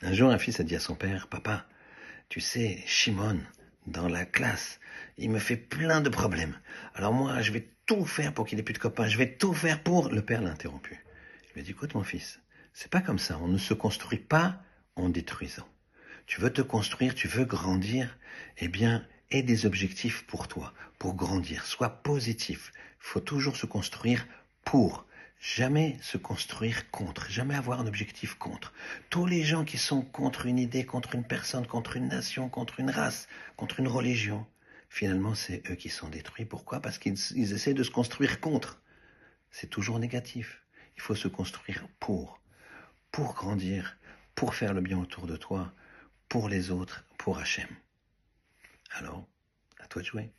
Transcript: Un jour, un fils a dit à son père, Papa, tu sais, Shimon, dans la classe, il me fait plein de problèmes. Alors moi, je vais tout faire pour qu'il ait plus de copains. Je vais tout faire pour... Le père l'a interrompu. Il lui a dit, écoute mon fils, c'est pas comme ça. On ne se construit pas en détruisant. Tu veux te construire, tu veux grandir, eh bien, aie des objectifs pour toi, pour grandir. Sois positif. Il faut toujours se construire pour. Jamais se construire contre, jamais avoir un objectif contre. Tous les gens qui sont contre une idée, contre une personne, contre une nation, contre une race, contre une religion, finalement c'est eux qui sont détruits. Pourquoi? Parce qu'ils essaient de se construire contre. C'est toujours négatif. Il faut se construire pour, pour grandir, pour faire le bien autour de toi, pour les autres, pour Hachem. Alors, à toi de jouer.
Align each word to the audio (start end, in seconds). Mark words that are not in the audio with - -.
Un 0.00 0.12
jour, 0.12 0.30
un 0.30 0.38
fils 0.38 0.60
a 0.60 0.62
dit 0.62 0.76
à 0.76 0.80
son 0.80 0.94
père, 0.94 1.26
Papa, 1.26 1.66
tu 2.28 2.40
sais, 2.40 2.84
Shimon, 2.86 3.40
dans 3.88 4.08
la 4.08 4.24
classe, 4.24 4.78
il 5.16 5.28
me 5.28 5.40
fait 5.40 5.56
plein 5.56 6.00
de 6.00 6.08
problèmes. 6.08 6.56
Alors 6.94 7.12
moi, 7.12 7.40
je 7.42 7.50
vais 7.50 7.68
tout 7.84 8.04
faire 8.04 8.32
pour 8.32 8.46
qu'il 8.46 8.60
ait 8.60 8.62
plus 8.62 8.74
de 8.74 8.78
copains. 8.78 9.08
Je 9.08 9.18
vais 9.18 9.34
tout 9.34 9.52
faire 9.52 9.82
pour... 9.82 10.08
Le 10.10 10.22
père 10.22 10.40
l'a 10.40 10.50
interrompu. 10.50 11.04
Il 11.50 11.54
lui 11.54 11.60
a 11.62 11.64
dit, 11.64 11.72
écoute 11.72 11.96
mon 11.96 12.04
fils, 12.04 12.38
c'est 12.74 12.90
pas 12.90 13.00
comme 13.00 13.18
ça. 13.18 13.38
On 13.42 13.48
ne 13.48 13.58
se 13.58 13.74
construit 13.74 14.20
pas 14.20 14.62
en 14.94 15.08
détruisant. 15.08 15.66
Tu 16.26 16.40
veux 16.40 16.52
te 16.52 16.62
construire, 16.62 17.14
tu 17.16 17.26
veux 17.26 17.44
grandir, 17.44 18.16
eh 18.58 18.68
bien, 18.68 19.04
aie 19.32 19.42
des 19.42 19.66
objectifs 19.66 20.24
pour 20.26 20.46
toi, 20.46 20.74
pour 21.00 21.14
grandir. 21.14 21.64
Sois 21.64 21.88
positif. 21.88 22.70
Il 22.76 23.06
faut 23.06 23.20
toujours 23.20 23.56
se 23.56 23.66
construire 23.66 24.26
pour. 24.64 25.07
Jamais 25.40 25.96
se 26.02 26.18
construire 26.18 26.90
contre, 26.90 27.30
jamais 27.30 27.54
avoir 27.54 27.80
un 27.80 27.86
objectif 27.86 28.34
contre. 28.34 28.72
Tous 29.08 29.24
les 29.24 29.44
gens 29.44 29.64
qui 29.64 29.78
sont 29.78 30.02
contre 30.02 30.46
une 30.46 30.58
idée, 30.58 30.84
contre 30.84 31.14
une 31.14 31.24
personne, 31.24 31.66
contre 31.66 31.96
une 31.96 32.08
nation, 32.08 32.48
contre 32.48 32.80
une 32.80 32.90
race, 32.90 33.28
contre 33.56 33.78
une 33.78 33.86
religion, 33.86 34.46
finalement 34.88 35.36
c'est 35.36 35.62
eux 35.70 35.76
qui 35.76 35.90
sont 35.90 36.08
détruits. 36.08 36.44
Pourquoi? 36.44 36.80
Parce 36.80 36.98
qu'ils 36.98 37.52
essaient 37.52 37.74
de 37.74 37.84
se 37.84 37.90
construire 37.90 38.40
contre. 38.40 38.82
C'est 39.50 39.70
toujours 39.70 40.00
négatif. 40.00 40.60
Il 40.96 41.02
faut 41.02 41.14
se 41.14 41.28
construire 41.28 41.86
pour, 42.00 42.40
pour 43.12 43.34
grandir, 43.34 43.96
pour 44.34 44.56
faire 44.56 44.74
le 44.74 44.80
bien 44.80 44.98
autour 44.98 45.28
de 45.28 45.36
toi, 45.36 45.72
pour 46.28 46.48
les 46.48 46.72
autres, 46.72 47.04
pour 47.16 47.38
Hachem. 47.38 47.68
Alors, 48.90 49.24
à 49.78 49.86
toi 49.86 50.02
de 50.02 50.06
jouer. 50.06 50.32